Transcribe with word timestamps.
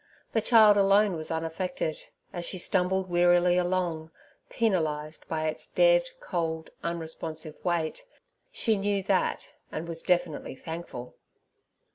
The 0.33 0.41
child 0.41 0.77
alone 0.77 1.13
was 1.13 1.29
unaffected, 1.29 2.05
as 2.33 2.43
she 2.47 2.57
stumbled 2.57 3.07
wearily 3.07 3.55
along, 3.55 4.09
penalized 4.49 5.27
by 5.27 5.45
its 5.47 5.67
dead, 5.67 6.09
cold, 6.19 6.71
unresponsive 6.83 7.63
weight, 7.63 8.03
she 8.51 8.77
knew 8.77 9.03
that, 9.03 9.51
and 9.71 9.87
was 9.87 10.01
definitely 10.01 10.55
thankful. 10.55 11.17